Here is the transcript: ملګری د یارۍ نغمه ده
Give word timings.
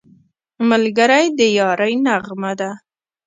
ملګری 0.69 1.25
د 1.39 1.39
یارۍ 1.57 1.93
نغمه 2.05 2.51
ده 2.59 2.71